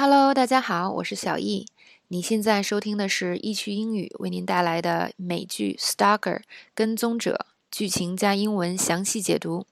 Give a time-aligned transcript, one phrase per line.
[0.00, 1.66] Hello，大家好，我是小易。
[2.06, 6.36] 你现在收听的是易趣英语为您带来的美剧《Stalker》
[6.72, 9.66] 跟踪者剧情加英文详细解读。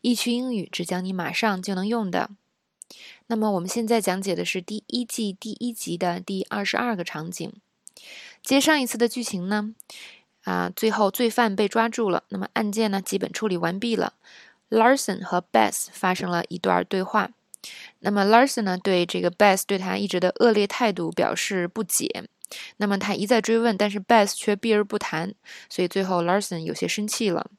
[0.00, 2.30] 易趣英语只教你马上就能用的。
[3.26, 7.52] 那么我们现在讲解的是第一季第一集的第二十二个场景。
[8.42, 9.74] 接上一次的剧情呢，
[10.44, 14.14] 啊，最后罪犯被抓住了，那么案件呢基本处理完毕了。
[14.70, 17.32] Larson 和 Beth 发生了一段对话。
[18.00, 22.24] 那么 Larson 呢，对这个 Beth 对他一直的恶劣态度表示不解。
[22.78, 25.34] 那么他一再追问，但是 Beth 却避而不谈，
[25.68, 27.50] 所以最后 Larson 有些生气了。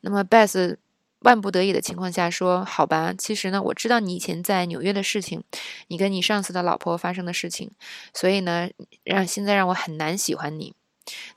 [0.00, 0.76] 那么 Beth
[1.20, 5.42] 万不得已的情况下说：“好吧，其实呢，我知道你以前在纽约的事情，
[5.88, 7.70] 你跟你上司的老婆发生的事情，
[8.12, 8.68] 所以呢，
[9.04, 10.74] 让现在让我很难喜欢你。”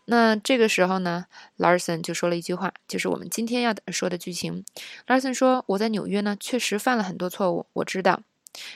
[0.05, 1.25] 那这个时候呢
[1.57, 4.65] ，Larson 就说了一句话，就是我们今天要说的剧情。
[5.07, 8.21] Larson 说：“我在纽约呢，确实犯了很多错误，我知道。”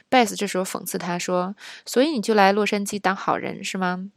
[0.09, 1.55] Beth 这时候讽刺他说
[1.85, 4.09] ：“所以你就来洛杉矶当好人是吗？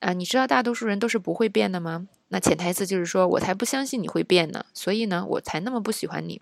[0.00, 2.08] 啊，你知道大多数人都是不会变的吗？
[2.28, 6.40] 那潜台词就是说我才不相信你会变呢，所以呢，我才那么不喜欢你。”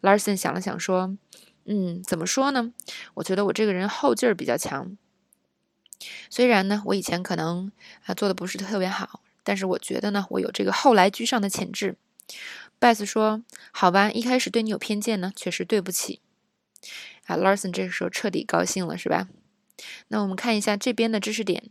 [0.00, 1.16] Larson 想了想说
[1.66, 2.72] ：“嗯，怎么说呢？
[3.14, 4.96] 我觉得我这个人后劲儿比较强。”
[6.28, 7.70] 虽然呢，我以前可能
[8.04, 11.96] 啊做的不是特别好，但是我觉得呢，我有这个后来居上的潜质。
[12.80, 16.20] Beth 说：“好吧，一开始对你有偏见呢，确实对不起。”
[17.24, 19.28] 啊，Larson 这个时候彻底高兴了，是吧？
[20.08, 21.70] 那我们看一下这边的知识点，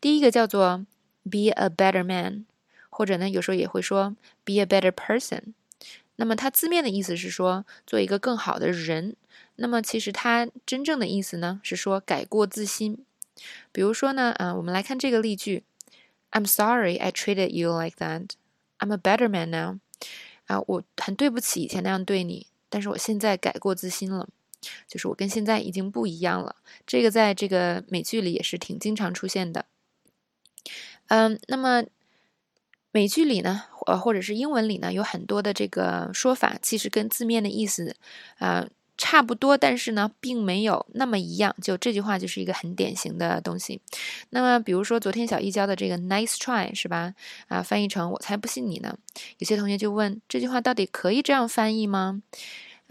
[0.00, 0.84] 第一个叫做
[1.22, 2.44] “be a better man”，
[2.90, 5.54] 或者呢，有时候也会说 “be a better person”。
[6.16, 9.16] 那么它字面的意思是说做一个更好的人。
[9.56, 13.04] 那么其实它真正的意思呢，是说改过自新。
[13.72, 15.64] 比如说呢，啊，我们来看这个例句
[16.32, 18.30] ：“I'm sorry I treated you like that.
[18.78, 19.78] I'm a better man now.”
[20.46, 24.28] 啊，我很对不起以前那样对你，但是我现在改过自新了，
[24.88, 26.56] 就是我跟现在已经不一样了。
[26.86, 29.66] 这个在这个美剧里也是挺经常出现的。
[31.08, 31.84] 嗯，那么
[32.90, 37.96] 美剧里呢，呃，或者是英文里呢，有很多的这个说法，其实跟字面的意思，
[38.38, 38.68] 啊。
[38.96, 41.52] 差不多，但是呢，并没有那么一样。
[41.60, 43.80] 就这句话就是一个很典型的东西。
[44.30, 47.12] 那么，比如说昨天小易教的这个 “nice try” 是吧？
[47.48, 48.96] 啊，翻译成“我才不信你呢”。
[49.38, 52.22] 有些同学就问，这句话到底可以这样翻译吗？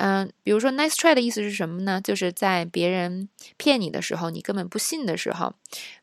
[0.06, 2.02] 嗯，比如说 “nice try” 的意思是什么呢？
[2.02, 5.54] 就是在别人骗你的时候，你根本不信的时候，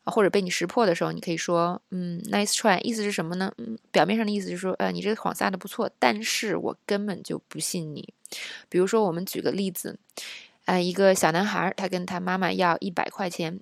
[0.05, 3.53] 或者被你识破的时候，你可以说：“嗯，nice try。”意思是什么呢？
[3.59, 8.11] 嗯，表面上的意思就是说，呃，你这个谎撒的不错，但是我根本就不信你。
[8.69, 9.99] 比如说，我们举个例子。
[10.71, 13.59] 啊，一个小男孩，他跟他妈妈要一百块钱，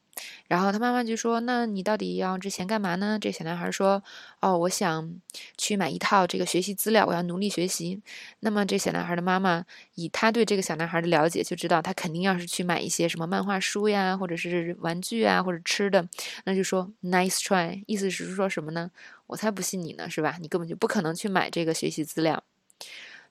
[0.47, 4.03] 然后他妈妈就说：“那你到底要这钱干嘛呢？”这小男孩说
[4.41, 5.11] ：“哦，我想
[5.57, 7.99] 去买一套这个学习资料，我要努力学习。”
[8.41, 9.65] 那么这小男孩的妈妈
[9.95, 16.07] 以他对这个小男孩的了解，就知道他肯定要是去买一些什么漫画书呀，或者是玩具啊，或者吃的，
[16.43, 18.91] 那就说 “nice try”，意思是说什么呢？
[19.25, 20.37] 我才不信你呢，是吧？
[20.39, 22.43] 你根本就不可能去买这个学习资料。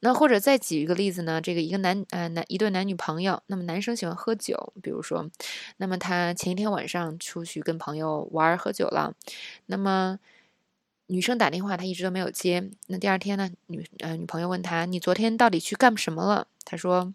[0.00, 1.40] 那或者再举一个例子呢？
[1.40, 5.28] 这个一个男呃男一对男女朋友，那么男生喜欢喝酒，比如说，
[5.78, 9.12] 那么他前一天晚上出去跟朋友玩喝酒了，
[9.66, 10.20] 那么
[11.08, 16.46] 女生打电话他一直都没有接，那第二天呢，女呃女朋友问他你昨天到底去干什么了？
[16.64, 17.12] 他说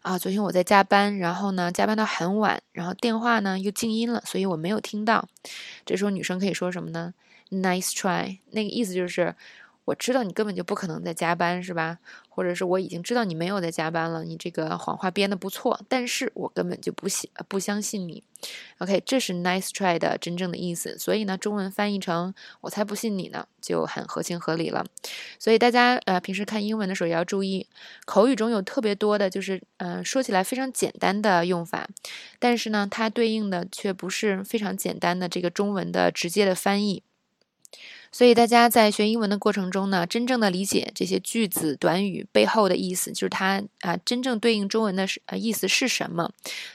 [0.00, 5.28] 啊昨天我在加班，然后呢加班到很晚，然后电话呢又静音了，所以我没有听到。
[5.84, 7.12] 这时候女生可以说什么呢
[7.50, 9.34] ？Nice try，那个意思就是。
[9.92, 11.98] 我知道你根本就不可能在加班，是吧？
[12.30, 18.24] 或者是我已经知道你没有在加班了，你这个谎话编的不错，但是我根本就不信不相信你。
[18.78, 22.32] OK，这是 nice try 的真正的意思，所以呢，中文翻译成
[22.62, 24.82] 我才不信你呢，就很合情合理了。
[25.38, 27.66] 所以大家呃平时看英文的时候也要注意，
[28.06, 31.86] 口语中有特别多的就是呃说起来非常简单的用法，
[32.38, 37.02] 但是呢，它对应的却不是非常简单的这个中文的直接的翻译。
[38.14, 46.30] 所以大家在学英文的过程中呢，真正的理解这些句子、短语背后的意思，就是它啊真正对应中文的是呃意思是什么，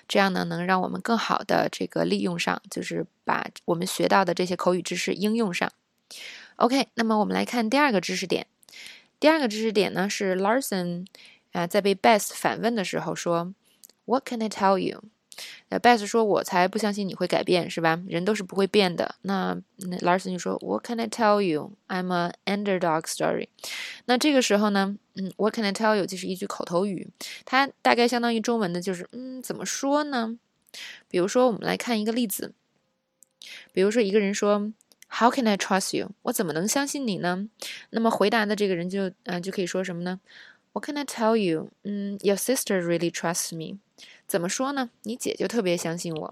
[0.07, 5.71] 这样呢能让我们更好的这个利用上，就是把我们学到的这些口语知识应用上。
[6.55, 8.47] OK，那么我们来看第二个知识点。
[9.19, 11.05] 第二个知识点呢是 Larson
[11.51, 13.53] 啊在被 Best 反问的时候说
[14.05, 15.03] ：“What can I tell you？”
[15.69, 18.01] 那 Beth 说：“我才不相信你会改变，是吧？
[18.07, 21.73] 人都是不会变的。”那那 Larson 就说：“What can I tell you?
[21.87, 23.49] I'm a underdog story。”
[24.05, 27.09] 那这个时候呢，嗯，What can I tell you 就是一句口头语，
[27.43, 30.37] 它大概相当于中文的就是，嗯，怎么说呢？
[31.09, 32.53] 比如说，我们来看一个例子，
[33.73, 34.71] 比如说一个人说
[35.09, 37.49] ：“How can I trust you？” 我怎么能相信你呢？
[37.89, 40.21] 那么回答的这个人就，嗯，就可以说什么呢
[40.71, 41.71] ？What can I tell you？
[41.83, 43.79] 嗯，Your sister really trusts me。
[44.27, 44.89] 怎么说呢？
[45.03, 46.31] 你姐就特别相信我。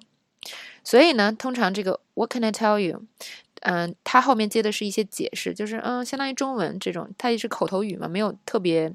[0.84, 3.04] 所以呢，通常这个 What can I tell you？
[3.62, 8.94] 嗯，它后面接的是一些解释，就是嗯，相当于中文这种，它也是口头语嘛，没有特别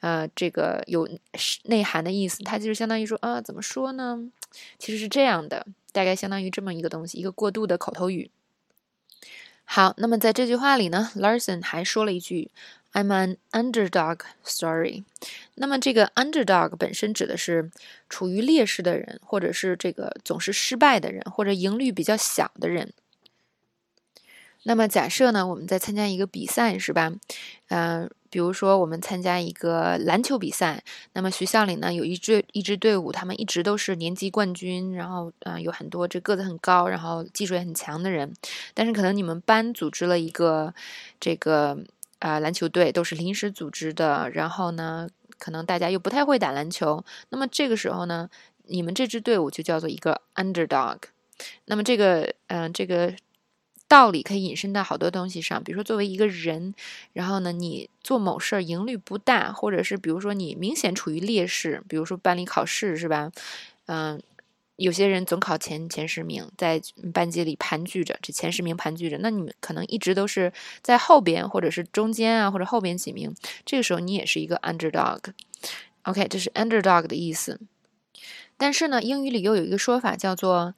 [0.00, 1.08] 呃这个有
[1.64, 4.30] 内涵的意思，它就是相当于说啊，怎么说呢？
[4.78, 8.30] 其实是这样的，大概相当于这么一个东西，一个过渡的口头语。
[9.68, 12.50] 好，那么在这句话里呢，Larson 还说了一句。
[12.92, 15.04] I'm an underdog story。
[15.56, 17.70] 那么这个 underdog 本身指的是
[18.08, 22.94] 处于劣势的人，或者是这个总是失败的人，或者赢率比较小的人。
[24.66, 27.12] 那么假设呢，我们在参加一个比赛，是吧？
[27.68, 30.82] 嗯，比如说我们参加一个篮球比赛，
[31.12, 38.34] 那么学校里呢有一支一支队伍，他们一直都是年级冠军，然后嗯有很多这个子很高，然后技术也很强的人。
[38.74, 40.74] 但是可能你们班组织了一个
[41.20, 41.78] 这个。
[42.18, 45.06] 啊，篮球队都是临时组织的，然后呢，
[45.38, 48.30] 可能大家又不太会打篮球，那么这个时候呢，
[48.64, 50.96] 你们这支队伍就叫做一个 underdog。
[51.66, 53.12] 那么这个，嗯，这个
[53.88, 56.74] 道理可以引申到好多东西上，比如说作为一个人，
[57.12, 63.30] 然后呢，你做某事儿赢率不大，或者是比如说你明显处于劣势，比如说班里考试是吧？
[63.86, 64.22] 嗯。
[64.78, 66.82] 有些人总考前前十名，在
[67.14, 73.34] 班级里盘踞着，这前十名盘踞着，那你们可能一直都是在后边，或者是中间啊，或者后边几名。
[73.64, 75.20] 这个时候你也是一个 underdog。
[76.02, 77.58] OK，这是 underdog 的意思。
[78.58, 80.74] 但是呢，英语里又有一个说法叫做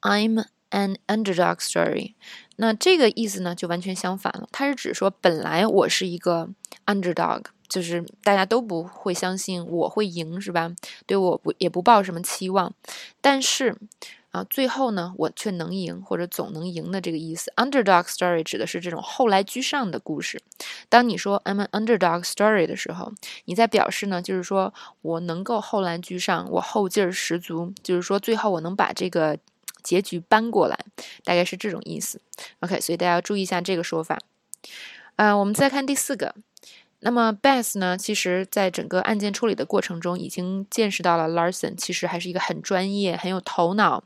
[0.00, 2.14] I'm an underdog story。
[2.56, 4.48] 那这个意思呢，就完全相反了。
[4.52, 6.48] 它是指说，本来我是一个
[6.86, 7.44] underdog。
[7.66, 10.70] 就是大家都不会相信我会赢，是吧？
[11.06, 12.72] 对我不也不抱什么期望，
[13.22, 13.74] 但是
[14.30, 17.52] 啊，最后呢，我却能赢或者总能赢的这个意思。
[17.56, 20.40] Underdog story 指的是这种后来居上的故事。
[20.88, 23.12] 当你说 I'm an underdog story 的时候，
[23.46, 29.38] 你在表示呢，就是说我能够后来居上，我后劲儿十足，就是说最后我能把这个
[29.84, 30.76] 结局搬过来，
[31.22, 32.20] 大概是这种意思。
[32.58, 34.18] OK，所以大家要注意一下这个说法。
[35.14, 36.34] 呃，我们再看第四个。
[37.00, 37.98] 那么 Beth 呢？
[37.98, 44.02] 其实，在整个案件处理的过程中，已经见识到了 Larson 其实还是一个很专业、很有头脑，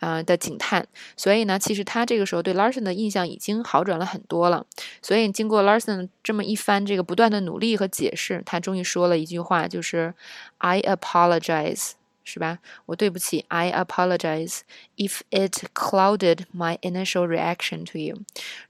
[0.00, 0.88] 呃的警探。
[1.14, 4.64] 所以呢，其实他这个时候对 Larson 的印象已经好转了很多了。
[5.02, 10.14] 所以经过 Larson 这么一番这个不断的努力和解释，他终于说了一句话，就是
[10.56, 11.90] "I apologize"，
[12.24, 12.58] 是吧？
[12.86, 14.60] 我对不起，I apologize
[14.96, 18.18] if it clouded my initial reaction to you。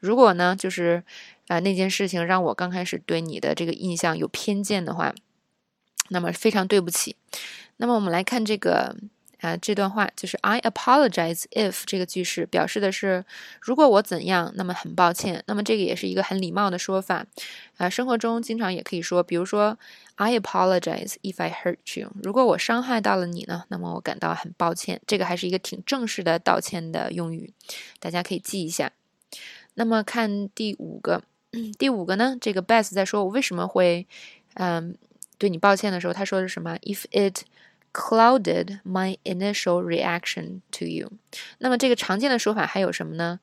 [0.00, 1.02] 如果呢，就是。
[1.48, 5.12] 啊，那件事情让我刚开始对你的这个印象有偏见的话，
[6.08, 7.16] 那么非常对不起。
[7.76, 8.96] 那么我们来看这个
[9.42, 13.22] 啊这段话，就是 I apologize if 这个句式表示的是
[13.60, 15.44] 如果我怎样，那么很抱歉。
[15.46, 17.26] 那么这个也是一个很礼貌的说法
[17.76, 17.90] 啊。
[17.90, 19.78] 生活中经常也可以说，比如说
[20.14, 22.10] I apologize if I hurt you。
[22.22, 25.02] 如果我伤害到了你呢，那么我感到很抱歉。
[25.06, 27.52] 这个还是一个挺正式的道歉的用语，
[28.00, 28.92] 大家可以记一下。
[29.74, 31.22] 那么看第五个。
[31.78, 34.06] 第五个呢，这个 Beth 在说我为什么会，
[34.54, 34.96] 嗯，
[35.36, 37.42] 对你抱歉的时候，他说的是什么？If it
[37.93, 41.11] clouded my initial reaction to you，
[41.57, 43.39] 那么这个常见的说法还有什么呢？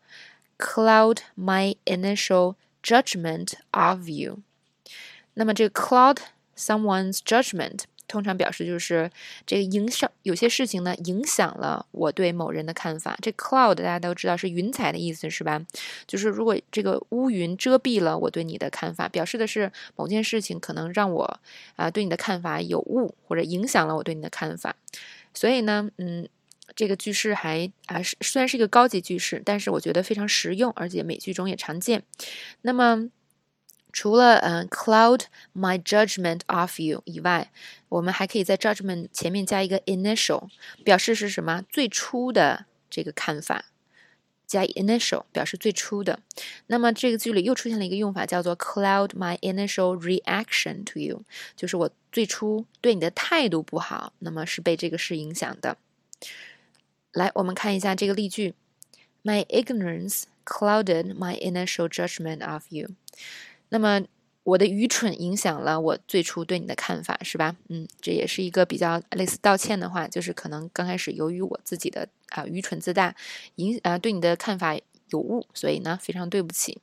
[0.59, 4.43] Cloud my initial judgment of you。
[5.35, 6.19] 那么这个 cloud
[6.57, 7.81] someone's judgment。
[8.10, 9.10] 通常表示就是
[9.46, 13.18] 这个影响有些事情呢，影响了我对某人的看法。
[13.22, 15.66] 这 cloud 大家都知道是云彩的意思，是吧？
[16.08, 21.40] 就是如果这个乌云遮蔽了我对你的看法，表示的是某件事情可能让我
[21.76, 24.76] 啊对你的看法有误，或者影响了我对你的看法。
[25.34, 26.28] 所以呢，嗯，
[26.76, 32.04] 这个句式还啊是虽然是一个高级句式，但是我觉得非常实用，而且美剧中也常见。
[32.64, 33.10] 那么。
[33.92, 35.24] 除了嗯，cloud
[35.56, 37.52] my judgment of you 以外，
[37.90, 40.48] 我们还可以在 judgment 前面加一个 initial，
[40.84, 41.64] 表示是什么？
[41.70, 43.66] 最初的这个看法，
[44.46, 46.20] 加 initial 表示最初的。
[46.68, 51.24] 那么这个句里又出现了一个用法，叫做 cloud my initial reaction to you，
[51.56, 55.78] 就是我最初对你的态度不好，那么是被这个事影响的。
[57.12, 58.54] 来，我们看一下这个例句
[59.24, 62.90] ：My ignorance clouded my initial judgment of you。
[63.70, 64.02] 那么
[64.44, 67.56] 我的愚蠢影响了我最初对你的看法，是吧？
[67.68, 73.16] 嗯，这也是一个比较类似道歉的话，就是可能刚开始由于我自己的啊愚蠢自大，
[73.56, 74.76] 影啊对你的看法
[75.10, 76.80] 有误，所以呢非常对不起。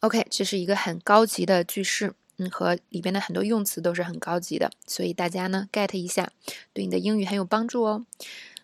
[0.00, 6.30] OK，这是一个很高级的句式，嗯，和里边的很多用词都是很高级的，所以大家呢 get 一下，
[6.72, 8.06] 对你的英语很有帮助哦。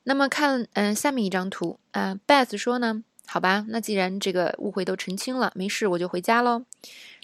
[0.04, 3.02] 那么看嗯下面一张图啊，Beth 说呢。
[3.26, 6.64] 好吧，那既然这个误会都澄清了，没事，我就回家喽。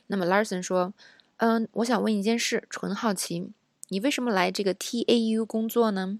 [0.09, 0.93] 那么 Larson 说
[1.39, 3.51] ：“嗯，我想问一件事，纯好奇，
[3.89, 6.19] 你为什么来这个 TAU 工作呢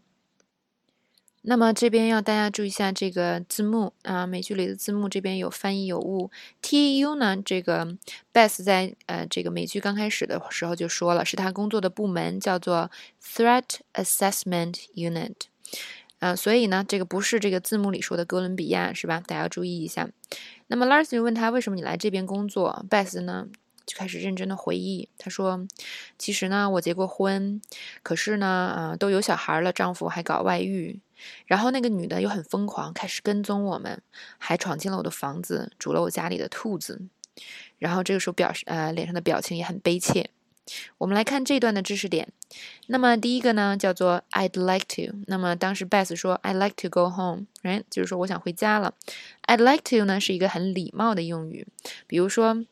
[1.43, 6.31] 那么这边要大家注意一下这个字幕啊，美剧里的字幕这边有翻译有误。
[6.63, 7.97] TAU 呢，这个
[8.31, 12.91] Beth 在呃这个美剧刚开始的时候就说了，是他工作的部门叫做
[13.25, 15.35] Threat Assessment Unit，
[16.21, 19.21] 啊，所以呢，这个不是这个字幕里说的哥伦比亚，是吧？
[19.27, 20.09] 大家要注意一下。
[20.69, 23.49] 那么 Lars 就问他为什么你来这边工作，Beth 呢？
[23.87, 25.67] 就开始认真的回忆，他说
[26.17, 27.61] ：“其实呢，我结过婚，
[28.05, 31.01] 可是呢，啊，都有小孩了，丈夫还搞外遇，
[31.47, 34.01] 然后那个女的又很疯狂，开始跟踪我们，
[34.39, 37.03] 还闯进了我的房子，煮了我家里的兔子。
[37.79, 40.31] 然后这个时候表示，呃，脸上的表情也很悲切。
[40.99, 42.29] 我们来看这段的知识点。
[42.87, 45.17] 那么第一个呢，叫做 I'd like to。
[45.27, 47.85] 那么当时 Beth 说 I'd like to go home，right？
[47.91, 48.95] 就是说我想回家了。
[49.47, 51.67] I'd like to 呢是一个很礼貌的用语，
[52.07, 52.65] 比如说。”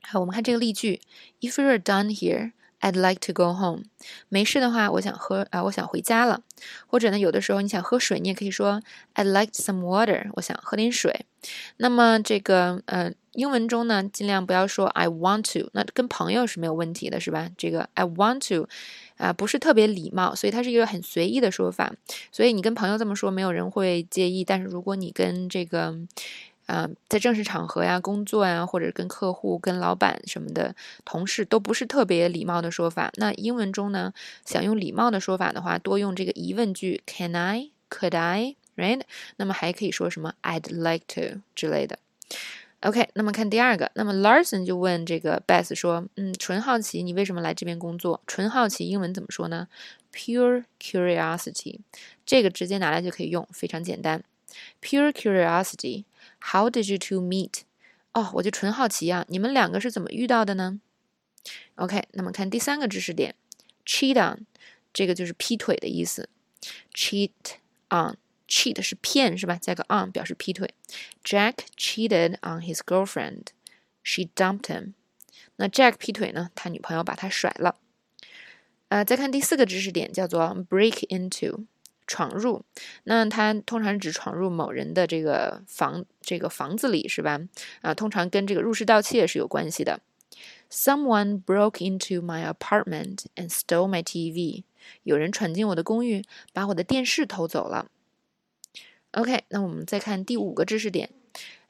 [0.00, 1.02] 好，我们看这个例句
[1.42, 3.82] ：If you're done here, I'd like to go home。
[4.30, 6.40] 没事的话，我想喝啊，我想回家了。
[6.86, 8.80] 或者呢，有的时候你想喝水，你也可以说
[9.16, 10.30] I'd like some water。
[10.36, 11.26] 我想喝点水。
[11.76, 15.70] 那么这个呃，英文中呢，尽量不要说 I want to。
[15.72, 17.48] 那跟朋友是没有问题的，是吧？
[17.56, 18.68] 这个 I want to
[19.16, 21.94] 啊，不是特别礼貌，所以它是一个很随意的说法。
[22.32, 24.42] 所以你跟朋友这么说，没有人会介意。
[24.42, 25.94] 但是如果你跟这个
[26.66, 33.12] 啊，在正式场合呀、工作呀，或者跟客户、跟老板什么的同事，都不是特别礼貌的说法。
[33.18, 34.12] 那英文中呢，
[34.44, 37.70] 想用礼貌的说法的话，多用这个疑问句：Can I?
[37.88, 38.56] Could I?
[38.76, 39.02] Right?
[39.36, 42.00] 那么还可以说什么？I'd like to 之类的。
[42.80, 48.22] OK，那么看第二个，那么 Larson 就问这个 Beth 说：“嗯，纯好奇，你为什么来这边工作？
[48.26, 49.66] 纯好奇，英文怎么说呢
[50.12, 51.80] ？Pure curiosity，
[52.24, 54.22] 这个直接拿来就可以用，非常简单。
[54.80, 56.04] Pure curiosity。”
[56.40, 57.62] How did you two meet？
[58.12, 60.80] 哦，我就纯好奇呀，你们两个是怎么遇到的呢
[61.74, 63.34] ？OK，那么看第三个知识点
[63.84, 64.46] ，cheat on，
[64.92, 66.28] 这个就是劈腿的意思。
[66.94, 67.30] cheat
[67.90, 68.16] on
[68.48, 69.56] cheat 是骗是吧？
[69.56, 70.74] 加个 on 表示劈腿。
[71.22, 73.48] Jack cheated on his girlfriend.
[74.02, 74.94] She dumped him.
[75.56, 76.50] 那 Jack 劈腿呢？
[76.54, 77.76] 他女朋友把他甩了。
[78.88, 81.66] 呃，再看第四个知识点，叫做 break into。
[82.10, 82.64] 闯入，
[83.04, 87.38] 那它通常指闯入某人的这个房这个房子里，是吧？
[87.82, 90.00] 啊，通常跟这个入室盗窃是有关系的。
[90.70, 94.64] Someone broke into my apartment and stole my TV。
[95.02, 96.24] 有人闯进我的公寓，
[96.54, 97.90] 把我的电视偷走了。
[99.12, 101.08] OK，那我们再看第五个知识点，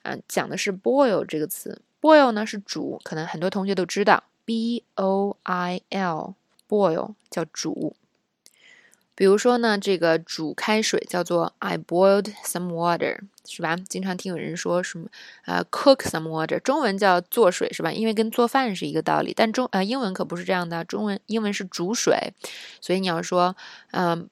[0.03, 1.81] 啊，讲的是 boil 这个词。
[2.01, 7.95] boil 呢是煮，可能很多同学都知道，b o i l，boil 叫煮。
[9.15, 13.77] 比如说呢，这个煮开水叫做 I boiled some water，是吧？
[13.77, 15.09] 经常听有人说什么
[15.45, 17.93] 啊，cook some water，中文叫做水，是吧？
[17.93, 22.33] 因为跟做饭是一个道理，但中呃英文可不是这样的，中文英文是煮水，
[22.81, 23.57] 所以你要说
[23.93, 24.29] 嗯。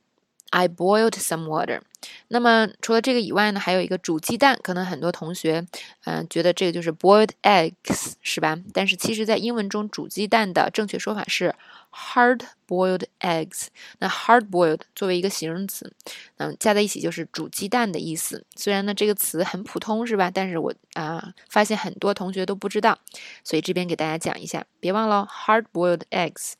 [0.50, 1.80] I boiled some water。
[2.28, 5.64] 那么除了这个以外呢，还有一个煮鸡蛋，可能很多同学
[6.04, 8.56] 嗯觉得这个就是 boiled eggs，是吧？
[8.72, 11.54] 但是其实在英文中煮鸡蛋的正确说法是
[11.92, 13.66] hard boiled eggs。
[13.98, 15.92] 那 hard boiled 作为一个形容词，
[16.36, 18.44] 嗯，加在一起就是煮鸡蛋的意思。
[18.56, 20.30] 虽然呢这个词很普通，是吧？
[20.32, 22.98] 但是我啊发现很多同学都不知道，
[23.44, 26.52] 所以这边给大家讲一下，别忘了 hard boiled eggs。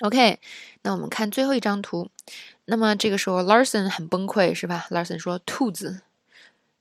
[0.00, 0.40] OK，
[0.82, 2.10] 那我们看最后一张图。
[2.64, 6.02] 那么这个时候，Larson 很崩溃，是吧？Larson 说：“兔子，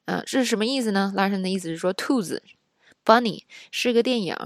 [0.05, 2.43] 嗯，这是什么意思呢？”Larson 的意思是说，兔子
[3.03, 4.37] ，Bunny 是个电影。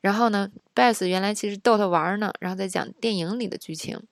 [0.00, 4.02] 然后呢，Beth 原来其实逗他玩呢，然后在讲电影里的剧情。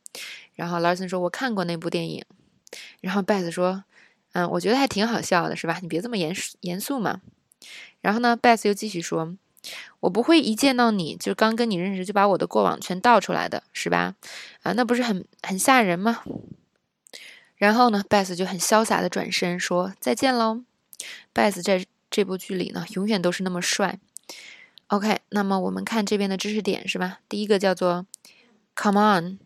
[0.55, 2.25] 然后 Larson 说：“我看过那部电影。”
[3.03, 3.85] 然后 Beth 说
[4.33, 5.79] ：“嗯，我觉得还挺好笑的，是吧？
[5.83, 7.21] 你别这么严严肃嘛。”
[8.01, 9.37] 然后呢，Beth 又继续说。
[10.01, 14.15] 我不会一见到你就刚跟你认识就把我的过往全倒出来的，是吧？
[14.63, 16.23] 啊，那不是很很吓人吗？
[17.61, 20.63] 然后呢，Beth 就很潇洒的转身说再见喽。
[21.35, 23.99] Beth 在这部剧里呢，永远都是那么帅。
[24.87, 27.19] OK，那么我们看这边的知识点是吧？
[27.29, 28.07] 第一个叫做
[28.75, 29.39] Come on，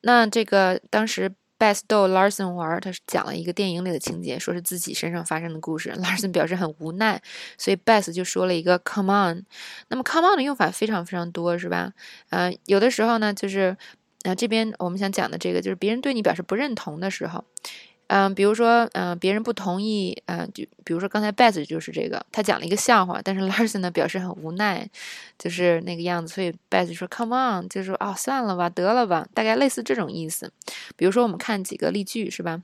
[0.00, 1.34] 那这个当时。
[1.56, 5.92] Beth 逗 Larson 玩，他是讲了一个电影里的情节，说是自己身上发生的故事。
[5.92, 7.22] Larson 表示很无奈，
[7.56, 9.46] 所以 Beth 就说了一个 “Come on”。
[9.88, 11.92] 那么 “Come on” 的用法非常非常多，是吧？
[12.30, 13.74] 呃，有的时候呢，就是
[14.24, 17.42] 呃这边我们想讲的这个，就是别人对你表示不认同的时候。
[18.08, 24.86] 嗯，比如说，嗯，别人不同意，嗯，就比如说刚才 Beth 就是这个，他讲了一个笑话，但是 Larson 呢表示很无奈，
[25.38, 30.52] 就是那个样子，所以 Beth 说 Come on，就是说哦，算了吧，得了吧，大概类似这种意思。
[30.96, 32.60] 比如说我们看几个例句是吧？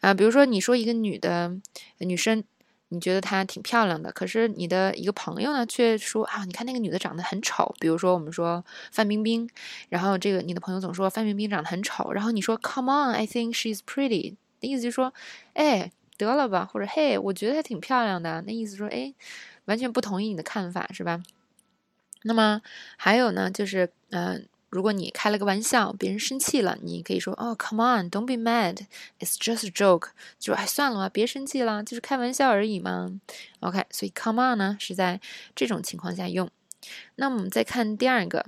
[0.00, 1.56] 啊，比如说你说一个女的
[2.00, 2.44] 女生，
[2.90, 7.74] 你觉得她挺漂亮的，可是你的一个朋友呢却说啊，你看那个女的长得很丑。
[7.80, 9.48] 比如说我们说范冰冰，
[9.88, 14.36] 然后这个你的朋友总说范冰冰长得很丑，然后你说 Come on，I think she's pretty。
[14.60, 15.12] 那意思就是说，
[15.54, 19.14] 哎，得了吧，或者嘿，我觉得她挺漂亮的，那意思说，哎，
[19.66, 21.22] 完全不同意你的看法，是吧？
[22.22, 22.60] 那么
[22.96, 24.48] 还有呢，就是嗯。
[24.70, 33.20] 如果你开了个玩笑，别人生气了，你可以说：“哦，Come on，don't be mad，it's just a joke。”就哎，算了吧，别生气了，就是开玩笑而已嘛。
[33.60, 35.20] OK，所以 “come on” 呢是在
[35.54, 36.50] 这种情况下用。
[37.16, 38.44] 那我们再看第二个，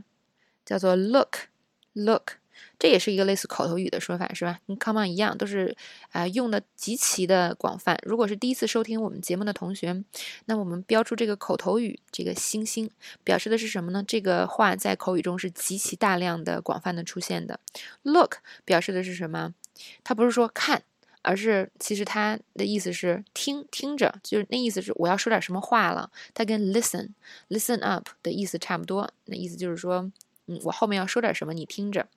[0.65, 2.40] 叫做 “look”，“look”。
[2.81, 4.59] 这也是一个类似口头语的说法，是吧？
[4.67, 5.77] 跟 come on 一样，都是
[6.13, 7.97] 啊用的极其的广泛。
[8.05, 10.03] 如果是第一次收听我们节目的同学，
[10.47, 12.91] 那我们标出这个口头语这个星星，
[13.23, 14.03] 表示的是什么呢？
[14.09, 17.61] 这个话在口语中是极其大量的、广泛的出现的。
[18.03, 19.55] Look 表示的是什么？
[20.03, 20.83] 它不是说看，
[21.21, 26.11] 而是其实它的意思是听，听着，就是那意思是我要说点什么话了。
[26.33, 29.13] 它跟 listen，listen up 的意思差不多。
[29.27, 30.11] 那意思就是说，
[30.47, 32.09] 嗯，我后面要说点什么，你听着。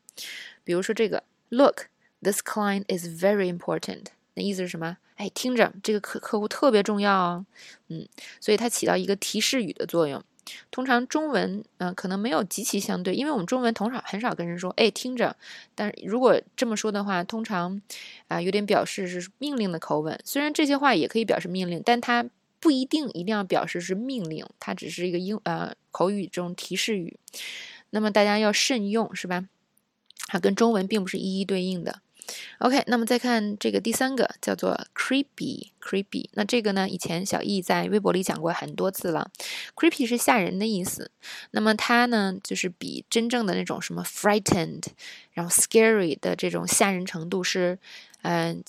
[0.64, 4.06] 比如说这个，Look，this client is very important。
[4.36, 4.98] 那意思是什么？
[5.16, 7.46] 哎，听着，这个客客户特别重要啊。
[7.90, 8.08] 嗯，
[8.40, 10.24] 所以它起到一个提示语的作用。
[10.72, 15.36] 通常中文，嗯，可能没有极其相对，因为我们中文通常很少跟人说，哎，听着。
[15.74, 17.82] 但如果这么说的话，通常
[18.28, 20.20] 啊，有点表示是命令的口吻。
[20.26, 22.26] 虽然这些话也可以表示命令，但它
[22.60, 27.18] 不一定一定要表示是命令，它只是一个英呃口语这种提示语。
[27.92, 29.46] 那么大家要慎用，是吧？
[30.28, 32.02] 它跟中文并不是一一对应的。
[32.60, 36.30] OK，那么再看这个第三个叫做 creepy，creepy。
[36.34, 39.30] 那这个呢，以前小易在微博里讲过很多次了。
[39.76, 41.12] creepy 是吓人的意思。
[41.52, 44.84] 那么它呢，就是比真正的那种什么 frightened，
[45.34, 47.78] 然后 scary 的这种吓人程度是，
[48.22, 48.64] 嗯。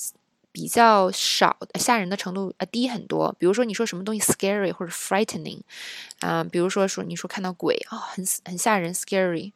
[0.56, 5.58] 比较少吓人的程度呃低很多，比如说你说什么东西 scary 或者 frightening，
[6.20, 9.50] 啊，比如说说你说看到鬼啊很很吓人 scary，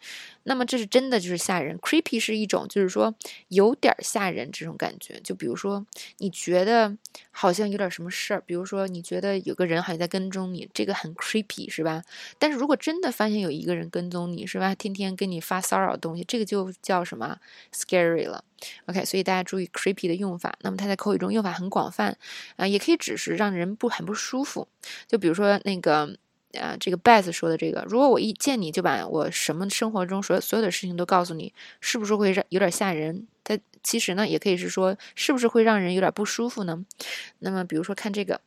[0.49, 3.14] 那么这是真的就是吓人 creepy 是一种就是说
[3.49, 5.87] 有点吓人这种感觉，就比如说
[6.17, 6.97] 你觉得
[7.31, 12.02] 好像有点什么事儿，比如说你觉得有个人好像在跟踪你，这个很 creepy 是吧？
[12.39, 17.39] 但是如果真的发现有一个人跟踪你是吧，天天跟你发骚扰的东西，这个就叫什么
[17.73, 18.43] scary 了。
[18.87, 20.56] OK，所以大家注意 creepy 的用法。
[20.63, 22.17] 那么它在口语中用法很广泛
[22.56, 24.67] 啊，也可以只是让人不很不舒服。
[25.06, 26.19] 就比如说那个
[26.54, 33.26] 啊，这个 Beth 说的这个，如果我一见你就把我什么生活中所有所有的事情都告诉你，是不是会让有点吓人？
[33.45, 36.84] 它其实呢，也可以是说，是不是会让人有点不舒服呢？
[37.41, 38.41] 那么比如说看这个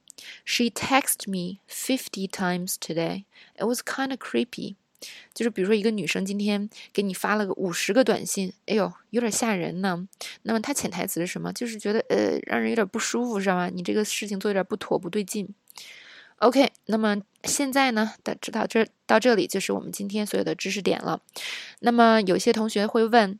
[0.46, 3.26] ，She texted me fifty times today.
[3.56, 4.76] It was kind of creepy.
[5.34, 10.08] 就是比如说，一个女生今天给你发了个五十个短信，哎呦，有点吓人呢。
[10.44, 11.52] 那么她潜台词是什么？
[11.54, 13.70] 就是觉得呃，让人有点不舒服，知道吗？
[13.70, 15.48] 你这个事情做有点不妥，不对劲。
[16.42, 21.22] OK，那么现在呢，到知道这到这里就是我们今天所有的知识点了。
[21.82, 23.38] 那么有些同学会问，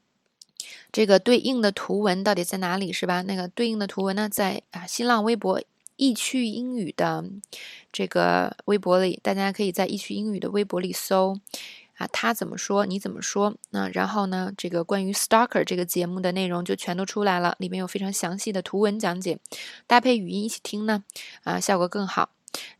[0.92, 3.24] 这个对应的图文到底在哪里，是吧？
[3.24, 5.62] 那个对应的图文呢，在啊新浪微博。
[5.98, 7.24] 易趣英语的
[7.92, 11.38] 这个微博里，大家可以在易趣英语的微博里搜
[11.98, 13.56] 啊，他怎么说，你怎么说？
[13.70, 19.38] 那然后呢，这个关于 Stalker 这个节目的内容就全都出来了，里面有非常详细的图文讲解，
[19.86, 21.04] 搭配语音一起听呢，
[21.44, 22.30] 啊，效果更好。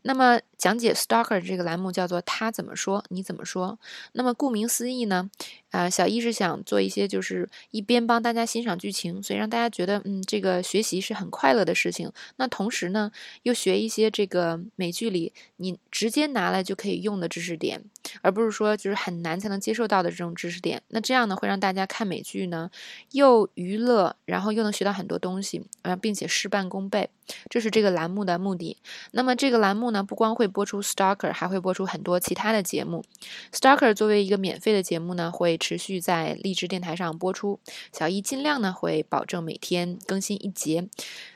[0.02, 3.78] 那么讲解 Stalker 这个栏目叫做他怎么说，你怎么说？
[4.12, 5.30] 那么顾名思义呢？
[5.70, 12.12] 啊，小一是想做一些，就是一边帮大家欣赏剧情，所以让大家觉得，嗯，这个学习是很快乐的事情。
[12.36, 13.10] 那同时呢，
[13.44, 17.82] 又学一些这个美剧里你直接拿来就可以用的知识点，
[18.20, 20.82] 而不是说就是很难才能接受到的这种知识点。
[20.88, 22.70] 那这样呢，会让大家看美剧呢
[23.12, 27.10] 又娱乐，然后又能学到很多东西，啊，并且事半功倍。
[27.48, 28.76] 这是这个栏目的目的。
[29.12, 33.04] 那么这个栏目呢，不光会播出 Stalker，还会播出很多其他的节目。
[33.52, 37.60] Stalker 作为一个免费的节目呢，会持续在荔枝电台上播出，
[37.92, 40.86] 小易尽量呢会保证每天更新一节，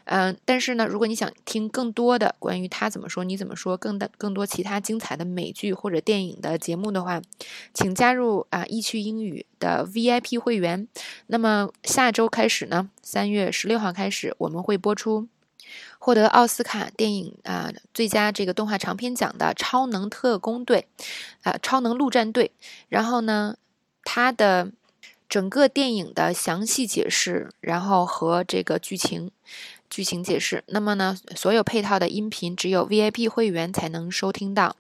[0.05, 7.21] 嗯，但是呢，如果你想听更多的关于他怎么说你怎么说，更的更多其他精彩的美剧或者电影的节目的话，
[7.75, 10.87] 请加入啊易趣英语的 VIP 会员。
[11.27, 15.29] 那么下周开始呢，三月十六号开始，我们会播出。
[15.99, 20.87] 获得奥斯卡电影啊最佳这个动画长片奖的《超能特工队》，
[21.49, 22.53] 啊，超能陆战队。
[22.89, 23.57] 然后呢，
[24.05, 24.71] 它的
[25.29, 29.33] 整个电影的详细解释，然后和这个剧情
[29.91, 30.63] 剧情解释。
[30.69, 34.77] 那么呢，所有配套的音频只有 VIP 会员才能收听到。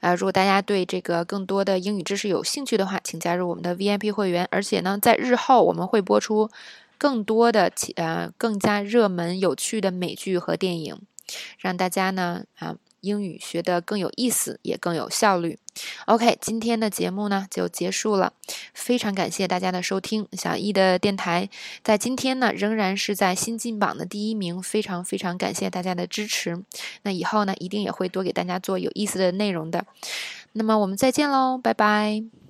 [0.00, 4.46] 呃，如果大家对这个更多的英语知识有兴趣的话，请加入我们的 VIP 会员。
[4.50, 6.50] 而且呢，在日后我们会播出。
[6.96, 11.02] 更多的呃更加热门有趣的美剧和电影，
[11.58, 15.58] 让大家呢啊英语学得更有意思，也更有效率。
[16.06, 18.32] OK，今天的节目呢就结束了，
[18.72, 20.26] 非常感谢大家的收听。
[20.32, 21.48] 小易的电台
[21.82, 26.62] 在今天呢仍然是在新进榜的第一名，非常非常感谢大家的支持。
[27.02, 29.84] 那以后呢一定也会多给大家做有意思的内容的。
[30.52, 32.43] 那么我们再见喽，拜拜。